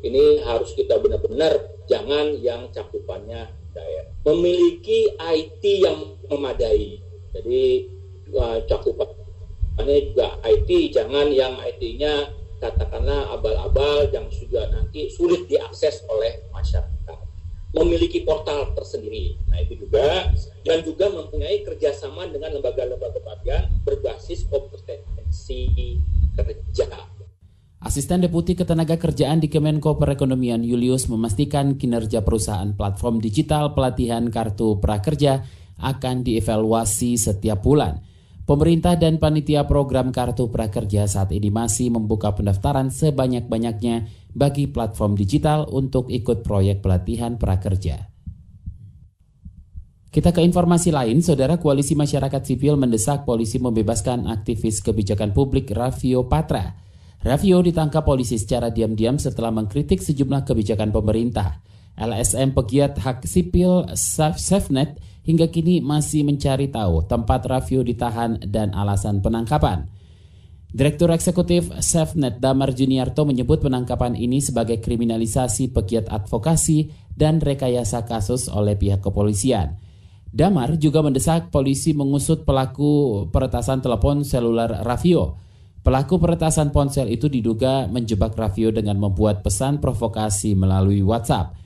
ini 0.00 0.40
harus 0.48 0.72
kita 0.72 0.96
benar-benar 1.04 1.84
jangan 1.84 2.32
yang 2.40 2.72
cakupannya 2.72 3.44
daerah. 3.76 4.08
Memiliki 4.24 5.12
IT 5.20 5.60
yang 5.84 6.16
memadai. 6.32 6.96
Jadi 7.36 7.64
uh, 8.32 8.56
cakupannya 8.64 9.98
juga 10.16 10.40
IT, 10.48 10.96
jangan 10.96 11.28
yang 11.28 11.60
IT-nya 11.60 12.43
katakanlah 12.64 13.36
abal-abal 13.36 14.08
yang 14.08 14.24
sudah 14.32 14.72
nanti 14.72 15.12
sulit 15.12 15.44
diakses 15.44 16.00
oleh 16.08 16.48
masyarakat. 16.48 17.18
Memiliki 17.76 18.24
portal 18.24 18.72
tersendiri. 18.72 19.36
Nah 19.50 19.60
itu 19.60 19.84
juga 19.84 20.32
dan 20.64 20.80
juga 20.80 21.10
mempunyai 21.12 21.60
kerjasama 21.66 22.30
dengan 22.30 22.56
lembaga-lembaga 22.56 23.18
pelatihan 23.20 23.68
berbasis 23.84 24.48
kompetensi 24.48 25.68
kerja. 26.32 26.88
Asisten 27.84 28.24
Deputi 28.24 28.56
Ketenaga 28.56 28.96
Kerjaan 28.96 29.44
di 29.44 29.52
Kemenko 29.52 30.00
Perekonomian 30.00 30.64
Julius 30.64 31.04
memastikan 31.12 31.76
kinerja 31.76 32.24
perusahaan 32.24 32.72
platform 32.72 33.20
digital 33.20 33.76
pelatihan 33.76 34.32
kartu 34.32 34.80
prakerja 34.80 35.44
akan 35.76 36.24
dievaluasi 36.24 37.20
setiap 37.20 37.60
bulan. 37.60 38.13
Pemerintah 38.44 39.00
dan 39.00 39.16
panitia 39.16 39.64
program 39.64 40.12
Kartu 40.12 40.52
Prakerja 40.52 41.08
saat 41.08 41.32
ini 41.32 41.48
masih 41.48 41.88
membuka 41.88 42.36
pendaftaran 42.36 42.92
sebanyak-banyaknya 42.92 44.12
bagi 44.36 44.68
platform 44.68 45.16
digital 45.16 45.64
untuk 45.72 46.12
ikut 46.12 46.44
proyek 46.44 46.84
pelatihan 46.84 47.40
prakerja. 47.40 48.12
Kita 50.12 50.30
ke 50.30 50.44
informasi 50.44 50.92
lain, 50.92 51.24
Saudara 51.24 51.56
Koalisi 51.56 51.96
Masyarakat 51.96 52.44
Sipil 52.44 52.76
mendesak 52.76 53.24
polisi 53.24 53.56
membebaskan 53.56 54.28
aktivis 54.28 54.84
kebijakan 54.84 55.32
publik 55.32 55.72
Raffio 55.72 56.28
Patra. 56.28 56.76
Raffio 57.24 57.64
ditangkap 57.64 58.04
polisi 58.04 58.36
secara 58.36 58.68
diam-diam 58.68 59.16
setelah 59.16 59.56
mengkritik 59.56 60.04
sejumlah 60.04 60.44
kebijakan 60.44 60.92
pemerintah. 60.92 61.64
LSM 61.96 62.52
pegiat 62.52 63.00
hak 63.00 63.24
sipil 63.24 63.88
SafeNet 63.96 65.00
hingga 65.24 65.48
kini 65.48 65.80
masih 65.80 66.22
mencari 66.22 66.68
tahu 66.68 67.08
tempat 67.08 67.48
Raffio 67.48 67.80
ditahan 67.80 68.38
dan 68.44 68.76
alasan 68.76 69.24
penangkapan. 69.24 69.88
Direktur 70.74 71.14
Eksekutif 71.14 71.70
SafeNet 71.70 72.42
Damar 72.42 72.74
Juniarto 72.74 73.22
menyebut 73.22 73.62
penangkapan 73.62 74.18
ini 74.18 74.42
sebagai 74.42 74.82
kriminalisasi 74.82 75.70
pegiat 75.70 76.10
advokasi 76.10 76.90
dan 77.14 77.38
rekayasa 77.38 78.02
kasus 78.04 78.50
oleh 78.50 78.74
pihak 78.74 78.98
kepolisian. 78.98 79.78
Damar 80.34 80.74
juga 80.82 80.98
mendesak 80.98 81.54
polisi 81.54 81.94
mengusut 81.94 82.42
pelaku 82.42 83.22
peretasan 83.30 83.86
telepon 83.86 84.26
seluler 84.26 84.82
Raffio. 84.82 85.38
Pelaku 85.86 86.18
peretasan 86.18 86.74
ponsel 86.74 87.06
itu 87.14 87.30
diduga 87.30 87.86
menjebak 87.86 88.34
Raffio 88.34 88.74
dengan 88.74 88.98
membuat 88.98 89.46
pesan 89.46 89.78
provokasi 89.78 90.58
melalui 90.58 91.06
WhatsApp. 91.06 91.63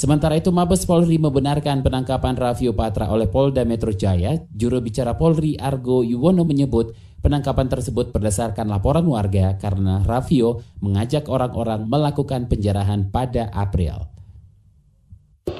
Sementara 0.00 0.32
itu 0.32 0.48
Mabes 0.48 0.88
Polri 0.88 1.20
membenarkan 1.20 1.84
penangkapan 1.84 2.32
Raffio 2.32 2.72
Patra 2.72 3.12
oleh 3.12 3.28
Polda 3.28 3.68
Metro 3.68 3.92
Jaya. 3.92 4.32
Juru 4.48 4.80
bicara 4.80 5.20
Polri 5.20 5.60
Argo 5.60 6.00
Yuwono 6.00 6.48
menyebut 6.48 6.96
penangkapan 7.20 7.68
tersebut 7.68 8.08
berdasarkan 8.08 8.64
laporan 8.72 9.04
warga 9.04 9.60
karena 9.60 10.00
Raffio 10.00 10.64
mengajak 10.80 11.28
orang-orang 11.28 11.84
melakukan 11.84 12.48
penjarahan 12.48 13.12
pada 13.12 13.52
April 13.52 14.08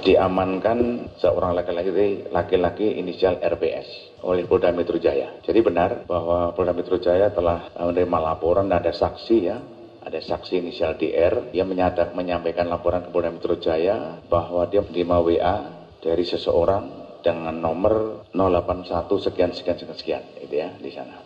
diamankan 0.01 1.13
seorang 1.21 1.53
laki-laki 1.53 2.25
laki-laki 2.33 2.97
inisial 2.97 3.37
RPS 3.37 4.17
oleh 4.25 4.49
Polda 4.49 4.73
Metro 4.73 4.97
Jaya. 4.97 5.37
Jadi 5.45 5.61
benar 5.61 6.09
bahwa 6.09 6.57
Polda 6.57 6.73
Metro 6.73 6.97
Jaya 6.97 7.29
telah 7.29 7.69
menerima 7.77 8.19
laporan 8.33 8.73
dan 8.73 8.81
ada 8.81 8.97
saksi 8.97 9.37
ya 9.45 9.61
ada 10.11 10.19
saksi 10.19 10.59
inisial 10.59 10.99
DR 10.99 11.55
yang 11.55 11.71
menyadak, 11.71 12.19
menyampaikan 12.19 12.67
laporan 12.67 13.07
ke 13.07 13.15
Polda 13.15 13.31
Metro 13.31 13.55
Jaya 13.63 14.19
bahwa 14.27 14.67
dia 14.67 14.83
menerima 14.83 15.17
WA 15.23 15.57
dari 16.03 16.27
seseorang 16.27 17.15
dengan 17.23 17.55
nomor 17.63 18.27
081 18.35 19.07
sekian 19.07 19.55
sekian 19.55 19.79
sekian 19.79 19.95
sekian 19.95 20.23
itu 20.43 20.55
ya 20.59 20.75
di 20.75 20.91
sana. 20.91 21.23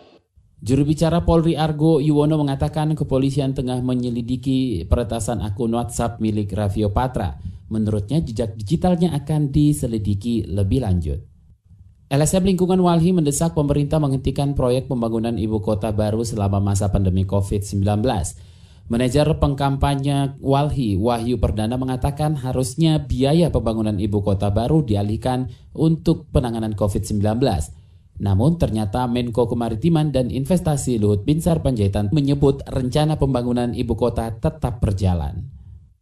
Juru 0.61 0.85
bicara 0.85 1.25
Polri 1.25 1.57
Argo 1.57 1.97
Yuwono 1.97 2.37
mengatakan 2.37 2.93
kepolisian 2.93 3.57
tengah 3.57 3.81
menyelidiki 3.81 4.85
peretasan 4.85 5.41
akun 5.41 5.73
WhatsApp 5.73 6.21
milik 6.21 6.53
Raffio 6.53 6.93
Patra. 6.93 7.41
Menurutnya 7.73 8.21
jejak 8.21 8.53
digitalnya 8.53 9.17
akan 9.17 9.49
diselidiki 9.49 10.45
lebih 10.45 10.85
lanjut. 10.85 11.25
LSM 12.05 12.45
Lingkungan 12.45 12.77
Walhi 12.85 13.17
mendesak 13.17 13.57
pemerintah 13.57 13.97
menghentikan 13.97 14.53
proyek 14.53 14.85
pembangunan 14.85 15.33
ibu 15.41 15.57
kota 15.57 15.89
baru 15.89 16.21
selama 16.21 16.61
masa 16.61 16.93
pandemi 16.93 17.25
COVID-19. 17.25 17.81
Manajer 18.85 19.41
pengkampanye 19.41 20.37
Walhi, 20.37 20.93
Wahyu 20.93 21.41
Perdana 21.41 21.73
mengatakan 21.73 22.37
harusnya 22.37 23.01
biaya 23.01 23.49
pembangunan 23.49 23.97
ibu 23.97 24.21
kota 24.21 24.53
baru 24.53 24.85
dialihkan 24.85 25.49
untuk 25.73 26.29
penanganan 26.29 26.77
COVID-19. 26.77 27.41
Namun 28.21 28.61
ternyata 28.61 29.09
Menko 29.09 29.49
Kemaritiman 29.49 30.13
dan 30.13 30.29
Investasi 30.29 31.01
Luhut 31.01 31.25
Binsar 31.25 31.65
Panjaitan 31.65 32.13
menyebut 32.13 32.61
rencana 32.69 33.17
pembangunan 33.17 33.73
ibu 33.73 33.97
kota 33.97 34.29
tetap 34.37 34.77
berjalan 34.85 35.54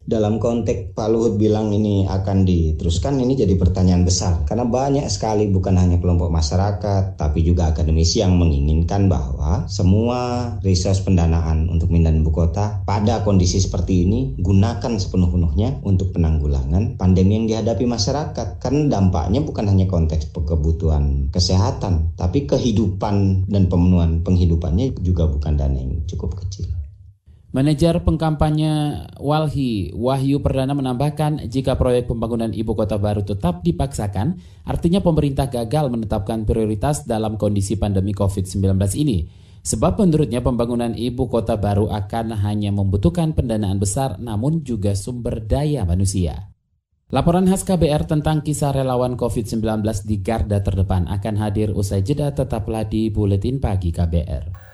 dalam 0.03 0.35
konteks 0.35 0.91
Pak 0.91 1.07
Luhut 1.07 1.39
bilang 1.39 1.71
ini 1.71 2.03
akan 2.03 2.43
diteruskan 2.43 3.23
ini 3.23 3.39
jadi 3.39 3.55
pertanyaan 3.55 4.03
besar 4.03 4.43
karena 4.43 4.67
banyak 4.67 5.07
sekali 5.07 5.47
bukan 5.47 5.79
hanya 5.79 5.97
kelompok 6.03 6.27
masyarakat 6.27 7.15
tapi 7.15 7.39
juga 7.39 7.71
akademisi 7.71 8.19
yang 8.19 8.35
menginginkan 8.35 9.07
bahwa 9.07 9.63
semua 9.71 10.51
resource 10.59 10.99
pendanaan 11.07 11.71
untuk 11.71 11.87
pemindahan 11.87 12.19
ibu 12.19 12.35
kota 12.35 12.83
pada 12.83 13.23
kondisi 13.23 13.63
seperti 13.63 14.03
ini 14.03 14.35
gunakan 14.43 14.99
sepenuh-penuhnya 14.99 15.79
untuk 15.87 16.11
penanggulangan 16.11 16.99
pandemi 16.99 17.39
yang 17.39 17.47
dihadapi 17.47 17.87
masyarakat 17.87 18.59
karena 18.59 18.99
dampaknya 18.99 19.39
bukan 19.39 19.71
hanya 19.71 19.87
konteks 19.87 20.35
kebutuhan 20.35 21.31
kesehatan 21.31 22.11
tapi 22.19 22.43
kehidupan 22.43 23.47
dan 23.47 23.71
pemenuhan 23.71 24.19
penghidupannya 24.19 24.99
juga 24.99 25.31
bukan 25.31 25.55
dana 25.55 25.79
yang 25.79 26.03
cukup 26.05 26.35
kecil. 26.43 26.82
Manajer 27.53 28.01
pengkampanye 28.01 29.05
Walhi, 29.21 29.93
Wahyu 29.93 30.41
Perdana 30.41 30.73
menambahkan 30.73 31.45
jika 31.45 31.77
proyek 31.77 32.09
pembangunan 32.09 32.49
ibu 32.49 32.73
kota 32.73 32.97
baru 32.97 33.21
tetap 33.21 33.61
dipaksakan, 33.61 34.41
artinya 34.65 35.05
pemerintah 35.05 35.53
gagal 35.53 35.93
menetapkan 35.93 36.49
prioritas 36.49 37.05
dalam 37.05 37.37
kondisi 37.37 37.77
pandemi 37.77 38.09
COVID-19 38.09 38.73
ini. 38.97 39.29
Sebab 39.61 40.01
menurutnya 40.01 40.41
pembangunan 40.41 40.97
ibu 40.97 41.29
kota 41.29 41.53
baru 41.61 41.93
akan 41.93 42.41
hanya 42.41 42.73
membutuhkan 42.73 43.37
pendanaan 43.37 43.77
besar 43.77 44.17
namun 44.17 44.65
juga 44.65 44.97
sumber 44.97 45.45
daya 45.45 45.85
manusia. 45.85 46.49
Laporan 47.13 47.45
khas 47.45 47.61
KBR 47.61 48.09
tentang 48.09 48.41
kisah 48.41 48.73
relawan 48.73 49.13
COVID-19 49.13 49.85
di 50.09 50.25
garda 50.25 50.57
terdepan 50.65 51.05
akan 51.05 51.37
hadir 51.37 51.69
usai 51.69 52.01
jeda 52.01 52.33
tetaplah 52.33 52.81
di 52.89 53.13
Buletin 53.13 53.61
Pagi 53.61 53.93
KBR. 53.93 54.73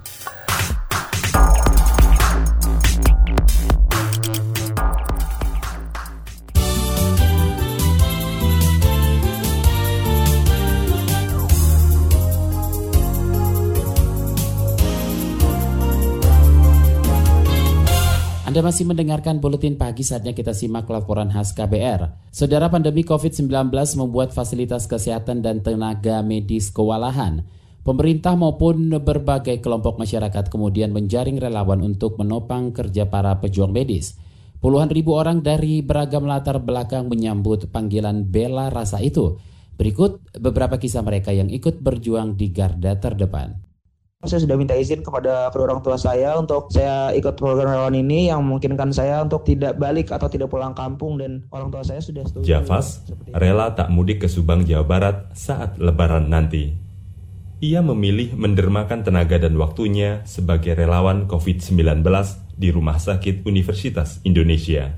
Anda 18.51 18.67
masih 18.67 18.83
mendengarkan 18.83 19.39
buletin 19.39 19.79
pagi 19.79 20.03
saatnya 20.03 20.35
kita 20.35 20.51
simak 20.51 20.83
laporan 20.91 21.31
khas 21.31 21.55
KBR. 21.55 22.35
Saudara 22.35 22.67
pandemi 22.67 22.99
COVID-19 22.99 23.47
membuat 23.95 24.35
fasilitas 24.35 24.91
kesehatan 24.91 25.39
dan 25.39 25.63
tenaga 25.63 26.19
medis 26.19 26.67
kewalahan. 26.67 27.47
Pemerintah 27.87 28.35
maupun 28.35 28.91
berbagai 28.91 29.63
kelompok 29.63 29.95
masyarakat 30.03 30.51
kemudian 30.51 30.91
menjaring 30.91 31.39
relawan 31.39 31.79
untuk 31.79 32.19
menopang 32.19 32.75
kerja 32.75 33.07
para 33.07 33.39
pejuang 33.39 33.71
medis. 33.71 34.19
Puluhan 34.59 34.91
ribu 34.91 35.15
orang 35.15 35.39
dari 35.39 35.79
beragam 35.79 36.27
latar 36.27 36.59
belakang 36.59 37.07
menyambut 37.07 37.71
panggilan 37.71 38.27
bela 38.27 38.67
rasa 38.67 38.99
itu. 38.99 39.39
Berikut 39.79 40.19
beberapa 40.35 40.75
kisah 40.75 41.07
mereka 41.07 41.31
yang 41.31 41.47
ikut 41.47 41.79
berjuang 41.79 42.35
di 42.35 42.51
garda 42.51 42.99
terdepan. 42.99 43.70
Saya 44.21 44.45
sudah 44.45 44.53
minta 44.53 44.77
izin 44.77 45.01
kepada 45.01 45.49
kedua 45.49 45.73
orang 45.73 45.81
tua 45.81 45.97
saya 45.97 46.37
untuk 46.37 46.69
saya 46.69 47.09
ikut 47.17 47.33
program 47.41 47.73
relawan 47.73 47.97
ini 47.97 48.29
yang 48.29 48.45
memungkinkan 48.45 48.93
saya 48.93 49.25
untuk 49.25 49.41
tidak 49.41 49.81
balik 49.81 50.13
atau 50.13 50.29
tidak 50.29 50.45
pulang 50.53 50.77
kampung 50.77 51.17
dan 51.17 51.41
orang 51.49 51.73
tua 51.73 51.81
saya 51.81 51.97
sudah 52.05 52.21
setuju. 52.29 52.45
Jafas 52.45 53.01
rela 53.33 53.73
tak 53.73 53.89
mudik 53.89 54.21
ke 54.21 54.29
Subang, 54.29 54.61
Jawa 54.61 54.85
Barat 54.85 55.33
saat 55.33 55.81
lebaran 55.81 56.29
nanti. 56.29 56.69
Ia 57.61 57.81
memilih 57.81 58.37
mendermakan 58.37 59.01
tenaga 59.01 59.41
dan 59.41 59.57
waktunya 59.57 60.21
sebagai 60.29 60.77
relawan 60.77 61.25
COVID-19 61.25 62.05
di 62.57 62.69
Rumah 62.69 62.97
Sakit 63.01 63.45
Universitas 63.45 64.21
Indonesia. 64.21 64.97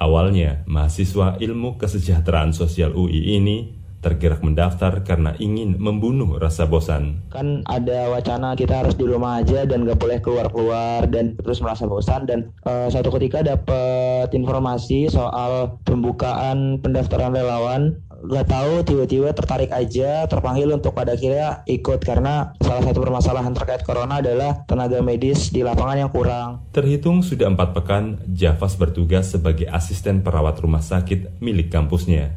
Awalnya, 0.00 0.64
mahasiswa 0.64 1.36
ilmu 1.36 1.76
kesejahteraan 1.76 2.56
sosial 2.56 2.96
UI 2.96 3.36
ini 3.36 3.79
tergerak 4.00 4.40
mendaftar 4.40 5.04
karena 5.04 5.36
ingin 5.36 5.76
membunuh 5.76 6.40
rasa 6.40 6.64
bosan. 6.64 7.20
Kan 7.28 7.64
ada 7.68 8.08
wacana 8.08 8.56
kita 8.56 8.84
harus 8.84 8.96
di 8.96 9.04
rumah 9.04 9.44
aja 9.44 9.68
dan 9.68 9.84
gak 9.84 10.00
boleh 10.00 10.18
keluar-keluar 10.24 11.06
dan 11.08 11.36
terus 11.36 11.60
merasa 11.60 11.84
bosan 11.84 12.24
dan 12.24 12.48
uh, 12.64 12.88
satu 12.88 13.12
ketika 13.20 13.44
dapat 13.44 14.32
informasi 14.32 15.12
soal 15.12 15.80
pembukaan 15.84 16.80
pendaftaran 16.80 17.36
relawan 17.36 18.00
gak 18.20 18.52
tahu 18.52 18.84
tiba-tiba 18.84 19.32
tertarik 19.32 19.72
aja 19.72 20.28
terpanggil 20.28 20.68
untuk 20.76 20.92
pada 20.92 21.16
akhirnya 21.16 21.64
ikut 21.64 22.04
karena 22.04 22.52
salah 22.60 22.84
satu 22.84 23.00
permasalahan 23.00 23.56
terkait 23.56 23.80
corona 23.80 24.20
adalah 24.20 24.64
tenaga 24.68 25.00
medis 25.00 25.48
di 25.48 25.64
lapangan 25.64 25.96
yang 25.96 26.12
kurang. 26.12 26.68
Terhitung 26.76 27.24
sudah 27.24 27.48
empat 27.48 27.72
pekan, 27.72 28.20
Javas 28.28 28.76
bertugas 28.76 29.32
sebagai 29.32 29.68
asisten 29.72 30.20
perawat 30.20 30.60
rumah 30.60 30.84
sakit 30.84 31.40
milik 31.40 31.72
kampusnya. 31.72 32.36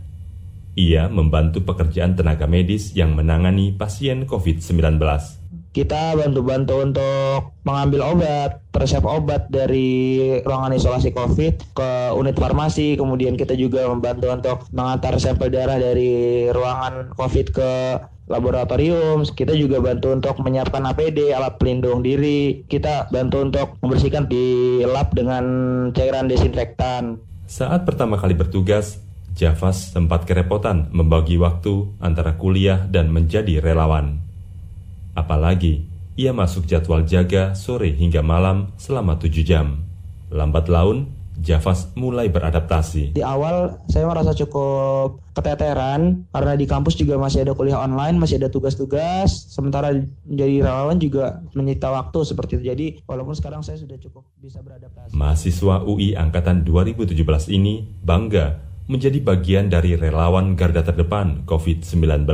Ia 0.73 1.05
membantu 1.05 1.61
pekerjaan 1.61 2.17
tenaga 2.17 2.49
medis 2.49 2.97
yang 2.97 3.13
menangani 3.13 3.77
pasien 3.77 4.25
COVID-19. 4.25 4.97
kita 5.73 6.13
bantu-bantu 6.13 6.85
untuk 6.85 7.57
mengambil 7.65 8.13
obat, 8.13 8.61
resep 8.77 9.01
obat 9.01 9.49
dari 9.49 10.21
ruangan 10.45 10.77
isolasi 10.77 11.09
COVID 11.17 11.73
ke 11.73 11.89
unit 12.13 12.37
farmasi. 12.37 12.93
Kemudian 12.93 13.33
kita 13.33 13.57
juga 13.57 13.89
membantu 13.89 14.29
untuk 14.29 14.57
mengantar 14.69 15.17
sampel 15.17 15.49
darah 15.49 15.81
dari 15.81 16.45
ruangan 16.53 17.17
COVID 17.17 17.47
ke 17.49 17.71
laboratorium. 18.29 19.25
Kita 19.25 19.57
juga 19.57 19.81
bantu 19.81 20.13
untuk 20.13 20.37
menyiapkan 20.45 20.85
APD, 20.93 21.33
alat 21.33 21.57
pelindung 21.57 22.05
diri. 22.05 22.61
Kita 22.69 23.09
bantu 23.09 23.41
untuk 23.41 23.73
membersihkan 23.81 24.29
di 24.29 24.77
lab 24.85 25.09
dengan 25.17 25.43
cairan 25.89 26.29
desinfektan. 26.29 27.17
Saat 27.49 27.89
pertama 27.89 28.21
kali 28.21 28.37
bertugas, 28.37 29.01
Javas 29.33 29.89
sempat 29.89 30.29
kerepotan 30.29 30.93
membagi 30.93 31.41
waktu 31.41 31.89
antara 31.97 32.37
kuliah 32.37 32.85
dan 32.85 33.09
menjadi 33.09 33.57
relawan. 33.65 34.21
Apalagi, 35.17 35.89
ia 36.13 36.29
masuk 36.29 36.69
jadwal 36.69 37.01
jaga 37.01 37.57
sore 37.57 37.97
hingga 37.97 38.21
malam 38.21 38.69
selama 38.77 39.17
tujuh 39.17 39.41
jam. 39.41 39.89
Lambat 40.29 40.69
laun, 40.69 41.09
Javas 41.33 41.89
mulai 41.97 42.29
beradaptasi. 42.29 43.17
Di 43.17 43.25
awal 43.25 43.81
saya 43.89 44.05
merasa 44.05 44.37
cukup 44.37 45.17
keteteran 45.33 46.29
karena 46.29 46.53
di 46.53 46.69
kampus 46.69 46.93
juga 46.93 47.17
masih 47.17 47.41
ada 47.41 47.57
kuliah 47.57 47.81
online, 47.81 48.21
masih 48.21 48.37
ada 48.37 48.53
tugas-tugas. 48.53 49.49
Sementara 49.49 49.97
menjadi 50.29 50.61
relawan 50.61 51.01
juga 51.01 51.41
menyita 51.57 51.89
waktu 51.89 52.21
seperti 52.21 52.61
itu. 52.61 52.63
Jadi 52.69 52.85
walaupun 53.09 53.33
sekarang 53.33 53.65
saya 53.65 53.81
sudah 53.81 53.97
cukup 53.97 54.29
bisa 54.37 54.61
beradaptasi. 54.61 55.17
Mahasiswa 55.17 55.81
UI 55.89 56.13
angkatan 56.13 56.61
2017 56.61 57.17
ini 57.49 57.81
bangga 58.05 58.72
menjadi 58.87 59.19
bagian 59.23 59.71
dari 59.71 59.95
relawan 59.95 60.59
garda 60.59 60.83
terdepan 60.83 61.47
COVID-19 61.47 62.27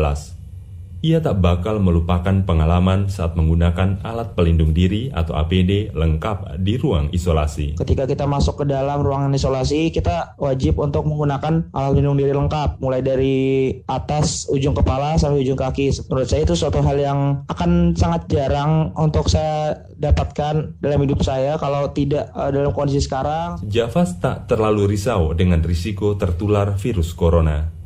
ia 0.99 1.23
tak 1.23 1.39
bakal 1.39 1.79
melupakan 1.79 2.43
pengalaman 2.43 3.07
saat 3.07 3.39
menggunakan 3.39 4.03
alat 4.03 4.35
pelindung 4.35 4.75
diri 4.75 5.07
atau 5.15 5.35
APD 5.39 5.95
lengkap 5.95 6.59
di 6.59 6.75
ruang 6.75 7.07
isolasi. 7.15 7.79
Ketika 7.79 8.03
kita 8.03 8.27
masuk 8.27 8.63
ke 8.63 8.65
dalam 8.67 8.99
ruangan 8.99 9.31
isolasi, 9.31 9.95
kita 9.95 10.35
wajib 10.35 10.75
untuk 10.83 11.07
menggunakan 11.07 11.71
alat 11.71 11.89
pelindung 11.95 12.19
diri 12.19 12.35
lengkap, 12.35 12.83
mulai 12.83 12.99
dari 12.99 13.71
atas 13.87 14.51
ujung 14.51 14.75
kepala 14.75 15.15
sampai 15.15 15.43
ujung 15.47 15.59
kaki. 15.59 16.11
Menurut 16.11 16.27
saya 16.27 16.43
itu 16.43 16.55
suatu 16.59 16.83
hal 16.83 16.97
yang 16.99 17.19
akan 17.47 17.95
sangat 17.95 18.27
jarang 18.27 18.91
untuk 18.99 19.31
saya 19.31 19.79
dapatkan 19.99 20.79
dalam 20.83 20.99
hidup 21.03 21.23
saya 21.23 21.55
kalau 21.55 21.91
tidak 21.95 22.27
uh, 22.35 22.51
dalam 22.51 22.75
kondisi 22.75 23.03
sekarang. 23.03 23.59
Javas 23.67 24.19
tak 24.19 24.51
terlalu 24.51 24.95
risau 24.95 25.31
dengan 25.31 25.63
risiko 25.63 26.19
tertular 26.19 26.75
virus 26.75 27.15
corona. 27.15 27.78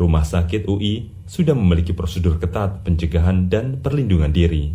Rumah 0.00 0.24
sakit 0.24 0.64
UI 0.64 1.12
sudah 1.28 1.52
memiliki 1.52 1.92
prosedur 1.92 2.40
ketat 2.40 2.80
pencegahan 2.88 3.52
dan 3.52 3.84
perlindungan 3.84 4.32
diri. 4.32 4.72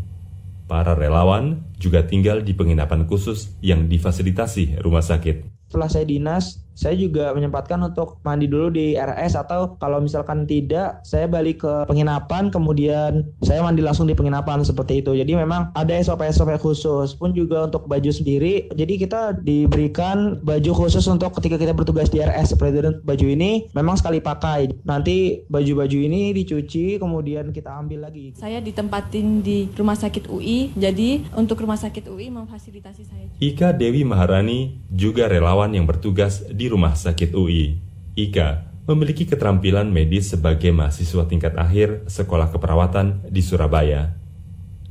Para 0.69 0.93
relawan 0.93 1.65
juga 1.81 2.05
tinggal 2.05 2.45
di 2.45 2.53
penginapan 2.53 3.09
khusus 3.09 3.57
yang 3.57 3.89
difasilitasi 3.89 4.85
rumah 4.85 5.01
sakit. 5.01 5.49
Setelah 5.65 5.89
saya 5.89 6.05
dinas, 6.05 6.61
saya 6.75 6.93
juga 6.99 7.31
menyempatkan 7.31 7.79
untuk 7.79 8.19
mandi 8.21 8.51
dulu 8.51 8.67
di 8.69 8.99
RS 8.99 9.39
atau 9.47 9.79
kalau 9.79 10.03
misalkan 10.03 10.43
tidak 10.43 10.99
saya 11.07 11.25
balik 11.25 11.63
ke 11.63 11.73
penginapan 11.87 12.51
kemudian 12.51 13.31
saya 13.39 13.63
mandi 13.63 13.79
langsung 13.79 14.05
di 14.05 14.13
penginapan 14.13 14.61
seperti 14.61 14.99
itu. 14.99 15.15
Jadi 15.15 15.39
memang 15.39 15.71
ada 15.71 15.95
SOP-SOP 15.95 16.59
khusus 16.59 17.15
pun 17.15 17.31
juga 17.31 17.71
untuk 17.71 17.87
baju 17.87 18.11
sendiri. 18.11 18.67
Jadi 18.75 18.99
kita 18.99 19.39
diberikan 19.39 20.43
baju 20.43 20.71
khusus 20.75 21.07
untuk 21.07 21.31
ketika 21.39 21.55
kita 21.55 21.71
bertugas 21.71 22.11
di 22.11 22.19
RS 22.19 22.53
seperti 22.53 22.83
itu. 22.83 22.91
Baju 23.07 23.25
ini 23.31 23.71
memang 23.71 23.95
sekali 23.95 24.19
pakai. 24.19 24.67
Nanti 24.83 25.47
baju-baju 25.47 25.97
ini 25.97 26.35
dicuci 26.35 26.99
kemudian 26.99 27.55
kita 27.55 27.71
ambil 27.71 28.11
lagi. 28.11 28.35
Saya 28.35 28.59
ditempatin 28.59 29.39
di 29.39 29.71
rumah 29.71 29.95
sakit 29.95 30.27
UI 30.27 30.75
jadi 30.75 31.23
untuk 31.39 31.63
rumah 31.63 31.79
sakit 31.79 32.11
UI 32.11 32.27
memfasilitasi 32.35 33.03
saya. 33.07 33.25
Ika 33.39 33.71
Dewi 33.71 34.03
Maharani 34.03 34.75
juga 34.91 35.31
relawan 35.31 35.71
yang 35.71 35.87
bertugas 35.87 36.43
di 36.51 36.64
di 36.65 36.73
Rumah 36.73 36.97
Sakit 36.97 37.37
UI. 37.37 37.77
Ika 38.17 38.65
memiliki 38.89 39.29
keterampilan 39.29 39.85
medis 39.85 40.33
sebagai 40.33 40.73
mahasiswa 40.73 41.29
tingkat 41.29 41.53
akhir 41.53 42.09
Sekolah 42.09 42.49
Keperawatan 42.49 43.29
di 43.29 43.45
Surabaya. 43.45 44.17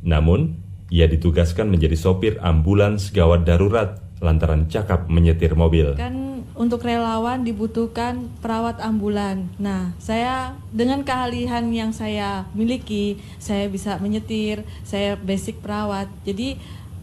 Namun, 0.07 0.54
ia 0.87 1.11
ditugaskan 1.11 1.66
menjadi 1.66 1.99
sopir 1.99 2.38
ambulans 2.38 3.11
gawat 3.11 3.43
darurat 3.43 3.99
lantaran 4.23 4.71
cakap 4.71 5.11
menyetir 5.11 5.59
mobil. 5.59 5.99
Kan 5.99 6.47
untuk 6.54 6.87
relawan 6.87 7.43
dibutuhkan 7.43 8.31
perawat 8.38 8.78
ambulan. 8.78 9.50
Nah, 9.59 9.99
saya 9.99 10.54
dengan 10.71 11.02
keahlian 11.02 11.75
yang 11.75 11.90
saya 11.90 12.47
miliki, 12.54 13.19
saya 13.43 13.66
bisa 13.66 13.99
menyetir, 13.99 14.62
saya 14.87 15.19
basic 15.19 15.59
perawat. 15.59 16.07
Jadi 16.23 16.54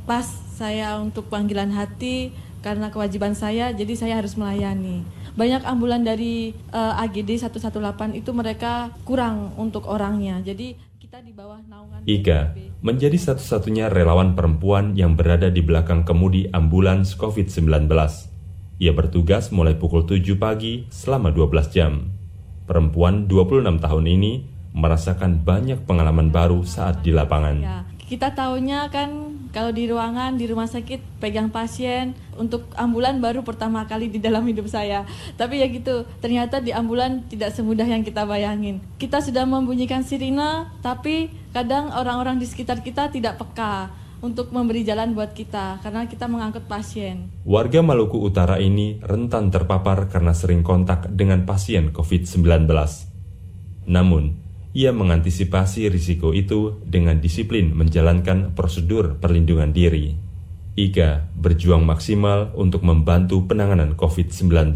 pas 0.07 0.23
saya 0.55 0.95
untuk 1.03 1.27
panggilan 1.27 1.75
hati 1.75 2.31
karena 2.61 2.93
kewajiban 2.93 3.33
saya 3.33 3.73
jadi 3.73 3.93
saya 3.97 4.13
harus 4.21 4.37
melayani 4.37 5.03
banyak 5.33 5.61
ambulan 5.65 6.05
dari 6.05 6.53
uh, 6.73 7.01
AGD 7.01 7.41
118 7.41 7.77
itu 8.17 8.31
mereka 8.31 8.93
kurang 9.05 9.53
untuk 9.57 9.89
orangnya 9.89 10.39
jadi 10.45 10.77
kita 11.01 11.19
di 11.25 11.35
bawah 11.35 11.59
naungan 11.67 12.05
Ika 12.07 12.55
menjadi 12.81 13.17
satu-satunya 13.17 13.91
relawan 13.91 14.33
perempuan 14.33 14.95
yang 14.95 15.19
berada 15.19 15.51
di 15.51 15.59
belakang 15.59 16.07
kemudi 16.07 16.47
ambulans 16.53 17.17
COVID-19 17.19 17.89
ia 18.81 18.97
bertugas 18.97 19.53
mulai 19.53 19.77
pukul 19.77 20.09
7 20.09 20.41
pagi 20.41 20.89
selama 20.89 21.29
12 21.29 21.69
jam. 21.69 22.09
Perempuan 22.65 23.29
26 23.29 23.77
tahun 23.77 24.05
ini 24.09 24.41
merasakan 24.73 25.45
banyak 25.45 25.85
pengalaman 25.85 26.33
baru 26.33 26.65
saat 26.65 27.05
di 27.05 27.13
lapangan. 27.13 27.61
Ya, 27.61 27.85
kita 28.09 28.33
tahunya 28.33 28.89
kan 28.89 29.30
kalau 29.51 29.71
di 29.71 29.87
ruangan 29.87 30.39
di 30.39 30.47
rumah 30.47 30.67
sakit 30.67 31.19
pegang 31.19 31.51
pasien 31.51 32.15
untuk 32.39 32.67
ambulan 32.75 33.19
baru 33.19 33.43
pertama 33.43 33.83
kali 33.85 34.07
di 34.07 34.17
dalam 34.17 34.47
hidup 34.47 34.67
saya 34.67 35.03
tapi 35.35 35.59
ya 35.59 35.67
gitu 35.67 36.07
ternyata 36.23 36.63
di 36.63 36.71
ambulan 36.71 37.27
tidak 37.27 37.51
semudah 37.55 37.85
yang 37.85 38.01
kita 38.01 38.23
bayangin 38.23 38.79
kita 38.97 39.19
sudah 39.19 39.43
membunyikan 39.43 40.03
sirine 40.03 40.71
tapi 40.79 41.29
kadang 41.51 41.91
orang-orang 41.91 42.39
di 42.39 42.47
sekitar 42.47 42.79
kita 42.79 43.11
tidak 43.11 43.37
peka 43.37 44.01
untuk 44.21 44.53
memberi 44.53 44.85
jalan 44.85 45.17
buat 45.17 45.33
kita 45.33 45.81
karena 45.81 46.05
kita 46.05 46.29
mengangkut 46.29 46.69
pasien. 46.69 47.33
Warga 47.41 47.81
Maluku 47.81 48.21
Utara 48.21 48.61
ini 48.61 49.01
rentan 49.01 49.49
terpapar 49.49 50.07
karena 50.13 50.37
sering 50.37 50.61
kontak 50.61 51.09
dengan 51.09 51.43
pasien 51.43 51.89
COVID-19. 51.89 52.69
Namun, 53.89 54.37
ia 54.71 54.95
mengantisipasi 54.95 55.91
risiko 55.91 56.31
itu 56.31 56.79
dengan 56.87 57.19
disiplin 57.19 57.75
menjalankan 57.75 58.55
prosedur 58.55 59.19
perlindungan 59.19 59.75
diri. 59.75 60.15
Ika 60.79 61.27
berjuang 61.35 61.83
maksimal 61.83 62.55
untuk 62.55 62.87
membantu 62.87 63.43
penanganan 63.43 63.99
COVID-19. 63.99 64.71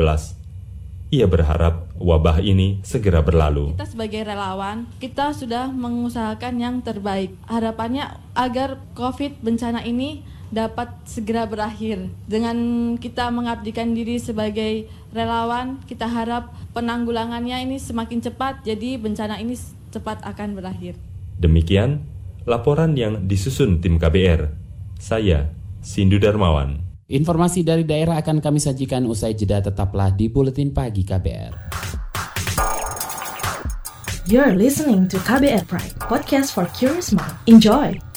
Ia 1.16 1.26
berharap 1.32 1.96
wabah 1.96 2.44
ini 2.44 2.84
segera 2.84 3.24
berlalu. 3.24 3.80
Kita 3.80 3.88
sebagai 3.88 4.22
relawan, 4.28 4.92
kita 5.00 5.32
sudah 5.32 5.72
mengusahakan 5.72 6.60
yang 6.60 6.76
terbaik. 6.84 7.32
Harapannya 7.48 8.20
agar 8.36 8.84
COVID 9.00 9.40
bencana 9.40 9.88
ini 9.88 10.28
dapat 10.52 10.92
segera 11.08 11.48
berakhir. 11.48 12.12
Dengan 12.28 12.58
kita 13.00 13.32
mengabdikan 13.32 13.96
diri 13.96 14.20
sebagai 14.20 14.92
relawan, 15.16 15.80
kita 15.88 16.12
harap 16.12 16.52
penanggulangannya 16.76 17.64
ini 17.64 17.80
semakin 17.80 18.20
cepat, 18.20 18.68
jadi 18.68 19.00
bencana 19.00 19.40
ini 19.40 19.56
cepat 19.96 20.20
akan 20.28 20.60
berakhir. 20.60 21.00
Demikian 21.40 22.04
laporan 22.44 23.00
yang 23.00 23.26
disusun 23.26 23.80
tim 23.80 23.96
KBR. 23.96 24.52
Saya, 25.00 25.52
Sindu 25.80 26.20
Darmawan. 26.20 26.84
Informasi 27.06 27.62
dari 27.62 27.86
daerah 27.86 28.18
akan 28.18 28.42
kami 28.42 28.58
sajikan 28.58 29.06
usai 29.06 29.38
jeda 29.38 29.62
tetaplah 29.62 30.10
di 30.10 30.28
Buletin 30.28 30.74
Pagi 30.74 31.06
KBR. 31.06 31.54
You're 34.26 34.58
listening 34.58 35.06
to 35.14 35.22
KBR 35.22 35.70
Pride, 35.70 36.02
podcast 36.02 36.50
for 36.50 36.66
curious 36.74 37.14
mind. 37.14 37.38
Enjoy! 37.46 38.15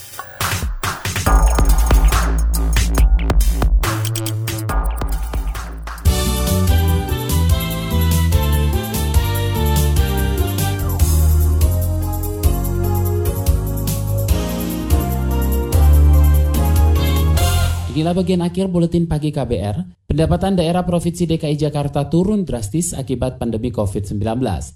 Inilah 17.99 18.15
bagian 18.15 18.47
akhir 18.47 18.71
buletin 18.71 19.11
pagi 19.11 19.35
KBR. 19.35 20.07
Pendapatan 20.07 20.55
daerah 20.55 20.87
Provinsi 20.87 21.27
DKI 21.27 21.59
Jakarta 21.59 22.07
turun 22.07 22.47
drastis 22.47 22.95
akibat 22.95 23.43
pandemi 23.43 23.75
COVID-19. 23.75 24.23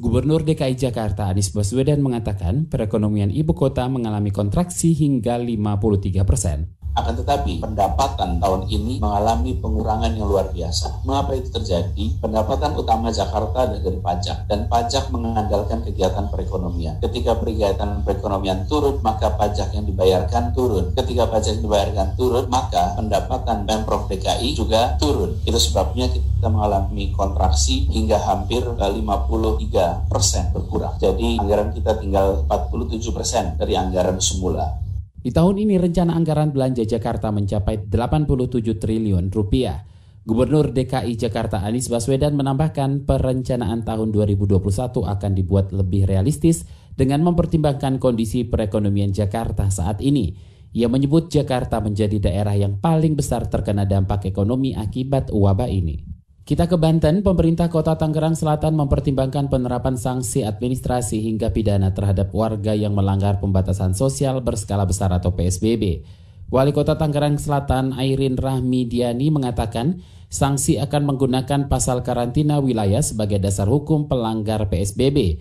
Gubernur 0.02 0.42
DKI 0.42 0.74
Jakarta 0.74 1.30
Anies 1.30 1.54
Baswedan 1.54 2.02
mengatakan 2.02 2.66
perekonomian 2.66 3.30
ibu 3.30 3.54
kota 3.54 3.86
mengalami 3.86 4.34
kontraksi 4.34 4.90
hingga 4.90 5.38
53 5.38 6.18
persen. 6.26 6.81
Akan 6.92 7.16
tetapi 7.16 7.64
pendapatan 7.64 8.36
tahun 8.36 8.68
ini 8.68 9.00
mengalami 9.00 9.56
pengurangan 9.56 10.12
yang 10.12 10.28
luar 10.28 10.52
biasa. 10.52 11.00
Mengapa 11.08 11.32
itu 11.32 11.48
terjadi? 11.48 12.20
Pendapatan 12.20 12.76
utama 12.76 13.08
Jakarta 13.08 13.64
adalah 13.64 13.80
dari 13.80 13.96
pajak 13.96 14.44
dan 14.44 14.68
pajak 14.68 15.08
mengandalkan 15.08 15.80
kegiatan 15.88 16.28
perekonomian. 16.28 17.00
Ketika 17.00 17.40
kegiatan 17.40 18.04
perekonomian 18.04 18.68
turun, 18.68 19.00
maka 19.00 19.32
pajak 19.32 19.72
yang 19.72 19.88
dibayarkan 19.88 20.52
turun. 20.52 20.92
Ketika 20.92 21.32
pajak 21.32 21.56
yang 21.56 21.64
dibayarkan 21.64 22.08
turun, 22.20 22.44
maka 22.52 22.92
pendapatan 22.92 23.64
Pemprov 23.64 24.12
DKI 24.12 24.52
juga 24.52 25.00
turun. 25.00 25.40
Itu 25.48 25.56
sebabnya 25.56 26.12
kita 26.12 26.52
mengalami 26.52 27.08
kontraksi 27.16 27.88
hingga 27.88 28.20
hampir 28.20 28.68
53 28.68 30.12
persen 30.12 30.52
berkurang. 30.52 31.00
Jadi 31.00 31.40
anggaran 31.40 31.72
kita 31.72 31.96
tinggal 31.96 32.44
47 32.44 33.16
persen 33.16 33.56
dari 33.56 33.80
anggaran 33.80 34.20
semula. 34.20 34.91
Di 35.22 35.30
tahun 35.30 35.54
ini 35.62 35.78
rencana 35.78 36.18
anggaran 36.18 36.50
belanja 36.50 36.82
Jakarta 36.82 37.30
mencapai 37.30 37.86
87 37.86 38.74
triliun 38.74 39.30
rupiah. 39.30 39.86
Gubernur 40.26 40.74
DKI 40.74 41.14
Jakarta 41.14 41.62
Anies 41.62 41.86
Baswedan 41.86 42.34
menambahkan 42.34 43.06
perencanaan 43.06 43.86
tahun 43.86 44.10
2021 44.10 44.58
akan 45.02 45.30
dibuat 45.34 45.70
lebih 45.70 46.10
realistis 46.10 46.66
dengan 46.98 47.22
mempertimbangkan 47.22 48.02
kondisi 48.02 48.42
perekonomian 48.46 49.14
Jakarta 49.14 49.70
saat 49.70 50.02
ini. 50.02 50.34
Ia 50.74 50.90
menyebut 50.90 51.30
Jakarta 51.30 51.78
menjadi 51.78 52.18
daerah 52.18 52.58
yang 52.58 52.82
paling 52.82 53.14
besar 53.14 53.46
terkena 53.46 53.86
dampak 53.86 54.26
ekonomi 54.26 54.74
akibat 54.74 55.30
wabah 55.30 55.70
ini. 55.70 56.21
Kita 56.52 56.68
ke 56.68 56.76
Banten, 56.76 57.24
pemerintah 57.24 57.72
kota 57.72 57.96
Tangerang 57.96 58.36
Selatan 58.36 58.76
mempertimbangkan 58.76 59.48
penerapan 59.48 59.96
sanksi 59.96 60.44
administrasi 60.44 61.24
hingga 61.24 61.48
pidana 61.48 61.96
terhadap 61.96 62.28
warga 62.36 62.76
yang 62.76 62.92
melanggar 62.92 63.40
pembatasan 63.40 63.96
sosial 63.96 64.44
berskala 64.44 64.84
besar 64.84 65.16
atau 65.16 65.32
PSBB. 65.32 66.04
Wali 66.52 66.76
Kota 66.76 67.00
Tangerang 67.00 67.40
Selatan 67.40 67.96
Airin 67.96 68.36
Rahmidiani 68.36 69.32
mengatakan 69.32 70.04
sanksi 70.28 70.76
akan 70.76 71.16
menggunakan 71.16 71.72
pasal 71.72 72.04
karantina 72.04 72.60
wilayah 72.60 73.00
sebagai 73.00 73.40
dasar 73.40 73.64
hukum 73.72 74.04
pelanggar 74.04 74.68
PSBB. 74.68 75.40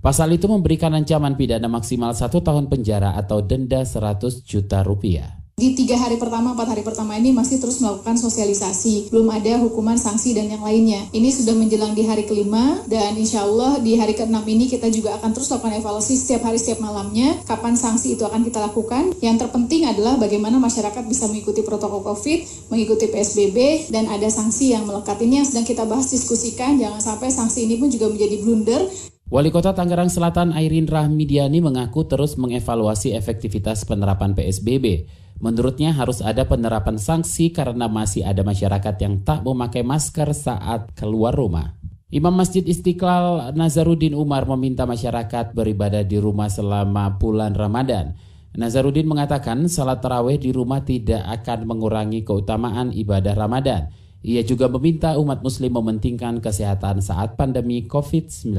Pasal 0.00 0.40
itu 0.40 0.48
memberikan 0.48 0.96
ancaman 0.96 1.36
pidana 1.36 1.68
maksimal 1.68 2.16
satu 2.16 2.40
tahun 2.40 2.72
penjara 2.72 3.12
atau 3.20 3.44
denda 3.44 3.84
100 3.84 4.40
juta 4.48 4.80
rupiah. 4.80 5.35
Di 5.56 5.72
tiga 5.72 5.96
hari 5.96 6.20
pertama, 6.20 6.52
empat 6.52 6.68
hari 6.68 6.84
pertama 6.84 7.16
ini 7.16 7.32
masih 7.32 7.56
terus 7.56 7.80
melakukan 7.80 8.20
sosialisasi. 8.20 9.08
Belum 9.08 9.24
ada 9.32 9.56
hukuman, 9.64 9.96
sanksi, 9.96 10.36
dan 10.36 10.52
yang 10.52 10.60
lainnya. 10.60 11.08
Ini 11.16 11.32
sudah 11.32 11.56
menjelang 11.56 11.96
di 11.96 12.04
hari 12.04 12.28
kelima, 12.28 12.84
dan 12.84 13.16
insya 13.16 13.40
Allah 13.48 13.80
di 13.80 13.96
hari 13.96 14.12
keenam 14.12 14.44
ini 14.44 14.68
kita 14.68 14.92
juga 14.92 15.16
akan 15.16 15.32
terus 15.32 15.48
lakukan 15.48 15.80
evaluasi 15.80 16.12
setiap 16.12 16.44
hari, 16.44 16.60
setiap 16.60 16.84
malamnya. 16.84 17.40
Kapan 17.48 17.72
sanksi 17.72 18.20
itu 18.20 18.28
akan 18.28 18.44
kita 18.44 18.68
lakukan. 18.68 19.16
Yang 19.24 19.48
terpenting 19.48 19.88
adalah 19.88 20.20
bagaimana 20.20 20.60
masyarakat 20.60 21.00
bisa 21.08 21.24
mengikuti 21.24 21.64
protokol 21.64 22.04
COVID, 22.04 22.68
mengikuti 22.68 23.08
PSBB, 23.08 23.88
dan 23.88 24.12
ada 24.12 24.28
sanksi 24.28 24.76
yang 24.76 24.84
melekat. 24.84 25.16
Ini 25.24 25.40
yang 25.40 25.48
sedang 25.48 25.64
kita 25.64 25.88
bahas, 25.88 26.12
diskusikan. 26.12 26.76
Jangan 26.76 27.00
sampai 27.00 27.32
sanksi 27.32 27.64
ini 27.64 27.80
pun 27.80 27.88
juga 27.88 28.12
menjadi 28.12 28.44
blunder. 28.44 29.15
Wali 29.26 29.50
Kota 29.50 29.74
Tangerang 29.74 30.06
Selatan 30.06 30.54
Airin 30.54 30.86
Rahmidiani 30.86 31.58
mengaku 31.58 32.06
terus 32.06 32.38
mengevaluasi 32.38 33.10
efektivitas 33.10 33.82
penerapan 33.82 34.38
PSBB. 34.38 35.10
Menurutnya 35.42 35.90
harus 35.90 36.22
ada 36.22 36.46
penerapan 36.46 36.94
sanksi 36.94 37.50
karena 37.50 37.90
masih 37.90 38.22
ada 38.22 38.46
masyarakat 38.46 38.94
yang 39.02 39.26
tak 39.26 39.42
memakai 39.42 39.82
masker 39.82 40.30
saat 40.30 40.94
keluar 40.94 41.34
rumah. 41.34 41.74
Imam 42.06 42.38
Masjid 42.38 42.62
Istiqlal 42.62 43.50
Nazarudin 43.58 44.14
Umar 44.14 44.46
meminta 44.46 44.86
masyarakat 44.86 45.58
beribadah 45.58 46.06
di 46.06 46.22
rumah 46.22 46.46
selama 46.46 47.18
bulan 47.18 47.58
Ramadan. 47.58 48.14
Nazarudin 48.54 49.10
mengatakan 49.10 49.66
salat 49.66 50.06
tarawih 50.06 50.38
di 50.38 50.54
rumah 50.54 50.86
tidak 50.86 51.26
akan 51.42 51.66
mengurangi 51.66 52.22
keutamaan 52.22 52.94
ibadah 52.94 53.34
Ramadan. 53.34 53.90
Ia 54.22 54.46
juga 54.46 54.70
meminta 54.70 55.18
umat 55.18 55.42
muslim 55.42 55.74
mementingkan 55.74 56.38
kesehatan 56.38 57.02
saat 57.02 57.34
pandemi 57.34 57.82
COVID-19 57.90 58.54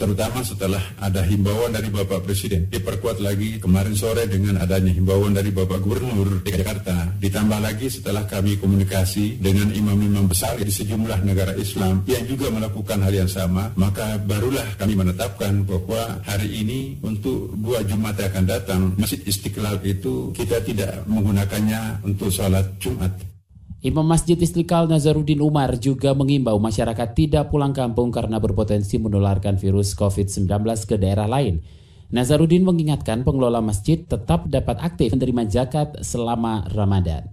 terutama 0.00 0.40
setelah 0.40 0.80
ada 0.96 1.20
himbauan 1.20 1.76
dari 1.76 1.92
Bapak 1.92 2.24
Presiden. 2.24 2.72
Diperkuat 2.72 3.20
lagi 3.20 3.60
kemarin 3.60 3.92
sore 3.92 4.24
dengan 4.24 4.56
adanya 4.56 4.96
himbauan 4.96 5.36
dari 5.36 5.52
Bapak 5.52 5.84
Gubernur 5.84 6.40
DKI 6.40 6.64
Jakarta. 6.64 7.12
Ditambah 7.20 7.60
lagi 7.60 7.92
setelah 7.92 8.24
kami 8.24 8.56
komunikasi 8.56 9.36
dengan 9.36 9.68
imam-imam 9.68 10.24
besar 10.24 10.56
di 10.56 10.72
sejumlah 10.72 11.20
negara 11.20 11.52
Islam 11.60 12.00
yang 12.08 12.24
juga 12.24 12.48
melakukan 12.48 13.04
hal 13.04 13.12
yang 13.12 13.28
sama, 13.28 13.68
maka 13.76 14.16
barulah 14.24 14.64
kami 14.80 14.96
menetapkan 14.96 15.68
bahwa 15.68 16.24
hari 16.24 16.48
ini 16.64 16.96
untuk 17.04 17.52
dua 17.60 17.84
Jumat 17.84 18.16
yang 18.16 18.32
akan 18.32 18.44
datang, 18.48 18.80
Masjid 18.96 19.20
Istiqlal 19.20 19.84
itu 19.84 20.32
kita 20.32 20.64
tidak 20.64 21.04
menggunakannya 21.04 22.00
untuk 22.08 22.32
sholat 22.32 22.64
Jumat. 22.80 23.12
Imam 23.80 24.04
Masjid 24.04 24.36
Istiqlal 24.36 24.92
Nazarudin 24.92 25.40
Umar 25.40 25.72
juga 25.80 26.12
mengimbau 26.12 26.60
masyarakat 26.60 27.16
tidak 27.16 27.48
pulang 27.48 27.72
kampung 27.72 28.12
karena 28.12 28.36
berpotensi 28.36 29.00
menularkan 29.00 29.56
virus 29.56 29.96
COVID-19 29.96 30.68
ke 30.84 31.00
daerah 31.00 31.24
lain. 31.24 31.64
Nazarudin 32.12 32.60
mengingatkan 32.60 33.24
pengelola 33.24 33.64
masjid 33.64 33.96
tetap 34.04 34.44
dapat 34.52 34.76
aktif 34.84 35.16
menerima 35.16 35.48
zakat 35.48 35.96
selama 36.04 36.68
Ramadan. 36.76 37.32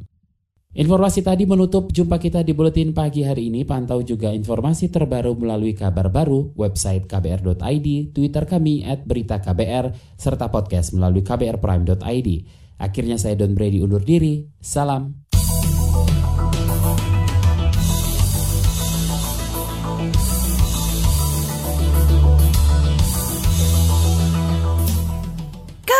Informasi 0.71 1.19
tadi 1.19 1.43
menutup 1.43 1.91
jumpa 1.91 2.15
kita 2.15 2.47
di 2.47 2.55
Buletin 2.55 2.95
Pagi 2.95 3.27
hari 3.27 3.51
ini. 3.51 3.67
Pantau 3.67 3.99
juga 3.99 4.31
informasi 4.31 4.87
terbaru 4.87 5.35
melalui 5.35 5.75
kabar 5.75 6.07
baru, 6.07 6.55
website 6.55 7.11
kbr.id, 7.11 8.15
Twitter 8.15 8.43
kami 8.47 8.87
at 8.87 9.03
berita 9.03 9.43
KBR, 9.43 10.15
serta 10.15 10.47
podcast 10.47 10.95
melalui 10.95 11.27
kbrprime.id. 11.27 12.29
Akhirnya 12.79 13.19
saya 13.19 13.35
Don 13.35 13.51
Brady 13.51 13.83
undur 13.83 14.05
diri. 14.05 14.47
Salam. 14.63 15.26